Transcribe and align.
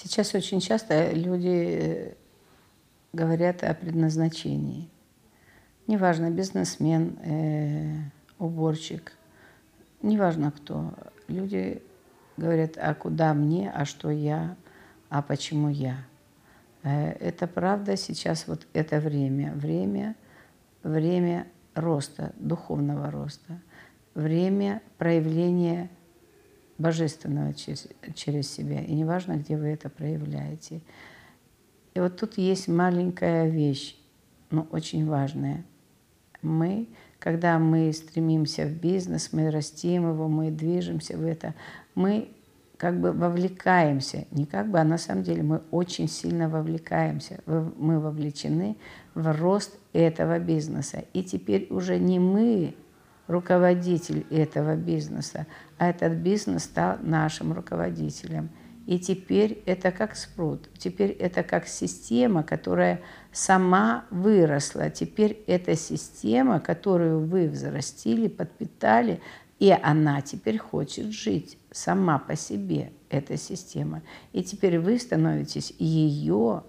Сейчас 0.00 0.32
очень 0.32 0.60
часто 0.60 1.10
люди 1.10 1.48
э, 1.48 2.14
говорят 3.12 3.64
о 3.64 3.74
предназначении. 3.74 4.88
Неважно, 5.88 6.30
бизнесмен, 6.30 7.18
э, 7.24 7.96
уборщик, 8.38 9.14
неважно 10.00 10.52
кто. 10.52 10.94
Люди 11.26 11.82
говорят, 12.36 12.74
а 12.76 12.94
куда 12.94 13.34
мне, 13.34 13.72
а 13.72 13.84
что 13.84 14.08
я, 14.08 14.54
а 15.08 15.20
почему 15.20 15.68
я. 15.68 15.96
Э, 16.84 17.10
это 17.14 17.48
правда 17.48 17.96
сейчас 17.96 18.46
вот 18.46 18.68
это 18.74 19.00
время, 19.00 19.52
время, 19.54 20.14
время 20.84 21.48
роста, 21.74 22.32
духовного 22.36 23.10
роста, 23.10 23.60
время 24.14 24.80
проявления 24.96 25.90
божественного 26.78 27.52
через, 27.52 27.88
через 28.14 28.50
себя. 28.50 28.80
И 28.80 28.94
неважно, 28.94 29.34
где 29.34 29.56
вы 29.56 29.68
это 29.68 29.88
проявляете. 29.88 30.80
И 31.94 32.00
вот 32.00 32.16
тут 32.16 32.38
есть 32.38 32.68
маленькая 32.68 33.48
вещь, 33.48 33.96
но 34.50 34.66
очень 34.70 35.06
важная. 35.06 35.64
Мы, 36.40 36.88
когда 37.18 37.58
мы 37.58 37.92
стремимся 37.92 38.64
в 38.64 38.72
бизнес, 38.72 39.32
мы 39.32 39.50
растим 39.50 40.08
его, 40.08 40.28
мы 40.28 40.50
движемся 40.52 41.16
в 41.16 41.26
это, 41.26 41.54
мы 41.96 42.28
как 42.76 43.00
бы 43.00 43.10
вовлекаемся, 43.10 44.26
не 44.30 44.46
как 44.46 44.70
бы, 44.70 44.78
а 44.78 44.84
на 44.84 44.98
самом 44.98 45.24
деле 45.24 45.42
мы 45.42 45.62
очень 45.72 46.08
сильно 46.08 46.48
вовлекаемся. 46.48 47.40
Мы 47.44 47.98
вовлечены 47.98 48.76
в 49.14 49.36
рост 49.36 49.76
этого 49.92 50.38
бизнеса. 50.38 51.04
И 51.12 51.24
теперь 51.24 51.66
уже 51.70 51.98
не 51.98 52.20
мы 52.20 52.76
руководитель 53.28 54.26
этого 54.30 54.74
бизнеса, 54.74 55.46
а 55.76 55.90
этот 55.90 56.14
бизнес 56.14 56.64
стал 56.64 56.96
нашим 57.02 57.52
руководителем. 57.52 58.50
И 58.86 58.98
теперь 58.98 59.62
это 59.66 59.92
как 59.92 60.16
спрут, 60.16 60.70
теперь 60.78 61.10
это 61.10 61.42
как 61.42 61.68
система, 61.68 62.42
которая 62.42 63.02
сама 63.32 64.06
выросла. 64.10 64.88
Теперь 64.88 65.44
это 65.46 65.76
система, 65.76 66.58
которую 66.58 67.26
вы 67.26 67.48
взрастили, 67.48 68.28
подпитали, 68.28 69.20
и 69.58 69.70
она 69.82 70.22
теперь 70.22 70.56
хочет 70.56 71.12
жить 71.12 71.58
сама 71.70 72.18
по 72.18 72.34
себе, 72.34 72.92
эта 73.10 73.36
система. 73.36 74.00
И 74.32 74.42
теперь 74.42 74.78
вы 74.78 74.98
становитесь 74.98 75.74
ее 75.78 76.64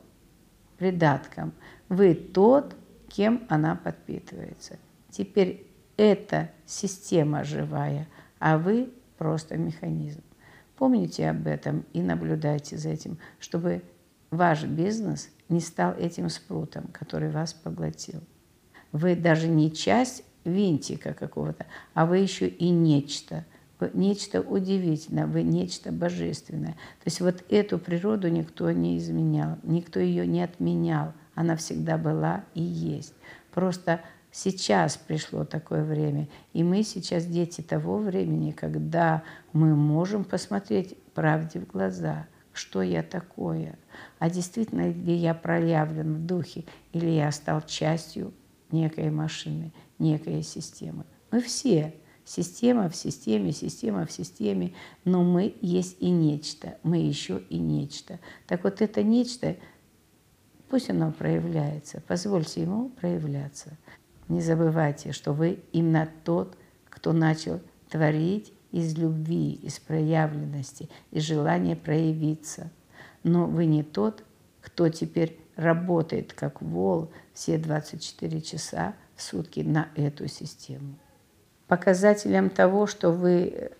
придатком. 0.77 1.53
Вы 1.87 2.15
тот, 2.15 2.75
кем 3.07 3.45
она 3.47 3.75
подпитывается. 3.75 4.77
Теперь 5.09 5.68
это 5.99 6.49
система 6.65 7.43
живая, 7.43 8.07
а 8.39 8.57
вы 8.57 8.89
просто 9.17 9.57
механизм. 9.57 10.21
Помните 10.77 11.29
об 11.29 11.45
этом 11.45 11.83
и 11.91 12.01
наблюдайте 12.01 12.77
за 12.77 12.89
этим, 12.89 13.17
чтобы 13.37 13.83
ваш 14.31 14.63
бизнес 14.63 15.29
не 15.49 15.59
стал 15.59 15.93
этим 15.95 16.29
спрутом, 16.29 16.87
который 16.93 17.29
вас 17.29 17.53
поглотил. 17.53 18.21
Вы 18.93 19.17
даже 19.17 19.49
не 19.49 19.73
часть 19.73 20.23
винтика 20.45 21.13
какого-то, 21.13 21.65
а 21.93 22.05
вы 22.05 22.19
еще 22.19 22.47
и 22.47 22.69
нечто. 22.69 23.45
Вы 23.81 23.91
нечто 23.93 24.39
удивительное, 24.39 25.27
вы 25.27 25.43
нечто 25.43 25.91
божественное. 25.91 26.73
То 26.73 27.07
есть 27.07 27.19
вот 27.19 27.43
эту 27.49 27.77
природу 27.77 28.29
никто 28.29 28.71
не 28.71 28.97
изменял, 28.97 29.57
никто 29.63 29.99
ее 29.99 30.25
не 30.25 30.41
отменял. 30.41 31.11
Она 31.35 31.57
всегда 31.57 31.97
была 31.97 32.45
и 32.53 32.61
есть. 32.61 33.13
Просто 33.51 33.99
Сейчас 34.31 34.95
пришло 34.95 35.43
такое 35.43 35.83
время, 35.83 36.27
и 36.53 36.63
мы 36.63 36.83
сейчас 36.83 37.25
дети 37.25 37.61
того 37.61 37.97
времени, 37.97 38.51
когда 38.51 39.23
мы 39.53 39.75
можем 39.75 40.23
посмотреть 40.23 40.95
правде 41.13 41.59
в 41.59 41.67
глаза, 41.67 42.27
что 42.53 42.81
я 42.81 43.01
такое, 43.01 43.79
а 44.19 44.29
действительно 44.29 44.91
ли 44.91 45.15
я 45.15 45.33
проявлен 45.33 46.15
в 46.15 46.25
духе, 46.25 46.65
или 46.93 47.07
я 47.09 47.31
стал 47.31 47.61
частью 47.61 48.33
некой 48.71 49.09
машины, 49.09 49.73
некой 49.97 50.43
системы. 50.43 51.05
Мы 51.31 51.41
все. 51.41 51.95
Система 52.25 52.89
в 52.89 52.95
системе, 52.95 53.51
система 53.51 54.05
в 54.05 54.11
системе, 54.11 54.75
но 55.03 55.23
мы 55.23 55.55
есть 55.61 55.97
и 55.99 56.11
нечто, 56.11 56.77
мы 56.83 56.97
еще 56.97 57.41
и 57.49 57.57
нечто. 57.57 58.19
Так 58.45 58.65
вот 58.65 58.83
это 58.83 59.01
нечто, 59.01 59.55
пусть 60.69 60.91
оно 60.91 61.11
проявляется, 61.11 62.03
позвольте 62.07 62.61
ему 62.61 62.89
проявляться. 62.89 63.79
Не 64.29 64.41
забывайте, 64.41 65.11
что 65.11 65.33
вы 65.33 65.59
именно 65.73 66.07
тот, 66.23 66.55
кто 66.89 67.11
начал 67.13 67.59
творить 67.89 68.53
из 68.71 68.95
любви, 68.95 69.53
из 69.53 69.79
проявленности, 69.79 70.89
из 71.11 71.23
желания 71.23 71.75
проявиться. 71.75 72.69
Но 73.23 73.47
вы 73.47 73.65
не 73.65 73.83
тот, 73.83 74.23
кто 74.61 74.89
теперь 74.89 75.39
работает 75.55 76.31
как 76.33 76.61
вол 76.61 77.11
все 77.33 77.57
24 77.57 78.41
часа 78.41 78.93
в 79.15 79.21
сутки 79.21 79.61
на 79.61 79.89
эту 79.95 80.27
систему. 80.27 80.95
Показателем 81.67 82.49
того, 82.49 82.87
что 82.87 83.11
вы 83.11 83.71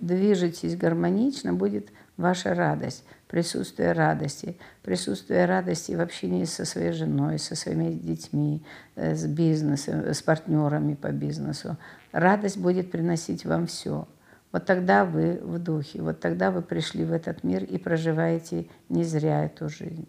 движетесь 0.00 0.76
гармонично, 0.76 1.54
будет 1.54 1.88
ваша 2.16 2.54
радость, 2.54 3.04
присутствие 3.32 3.92
радости, 3.92 4.58
присутствие 4.82 5.46
радости 5.46 5.92
в 5.92 6.02
общении 6.02 6.44
со 6.44 6.66
своей 6.66 6.92
женой, 6.92 7.38
со 7.38 7.56
своими 7.56 7.94
детьми, 7.94 8.62
э, 8.94 9.14
с 9.14 9.24
бизнесом, 9.24 10.04
с 10.04 10.20
партнерами 10.20 10.94
по 10.94 11.10
бизнесу. 11.12 11.78
Радость 12.12 12.58
будет 12.58 12.90
приносить 12.90 13.46
вам 13.46 13.66
все. 13.66 14.06
Вот 14.52 14.66
тогда 14.66 15.06
вы 15.06 15.40
в 15.42 15.58
духе, 15.58 16.02
вот 16.02 16.20
тогда 16.20 16.50
вы 16.50 16.60
пришли 16.60 17.06
в 17.06 17.12
этот 17.12 17.42
мир 17.42 17.64
и 17.64 17.78
проживаете 17.78 18.66
не 18.90 19.02
зря 19.02 19.46
эту 19.46 19.70
жизнь. 19.70 20.06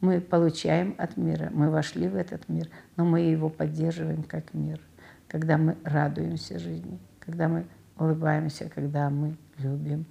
Мы 0.00 0.20
получаем 0.20 0.94
от 0.98 1.16
мира, 1.16 1.50
мы 1.52 1.68
вошли 1.68 2.06
в 2.06 2.14
этот 2.14 2.48
мир, 2.48 2.68
но 2.96 3.04
мы 3.04 3.22
его 3.22 3.48
поддерживаем 3.48 4.22
как 4.22 4.54
мир, 4.54 4.80
когда 5.26 5.58
мы 5.58 5.76
радуемся 5.82 6.60
жизни, 6.60 7.00
когда 7.18 7.48
мы 7.48 7.66
улыбаемся, 7.98 8.70
когда 8.72 9.10
мы 9.10 9.36
любим, 9.58 10.06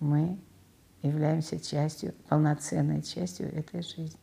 мы 0.00 0.38
являемся 1.02 1.58
частью, 1.58 2.14
полноценной 2.28 3.02
частью 3.02 3.52
этой 3.54 3.82
жизни. 3.82 4.21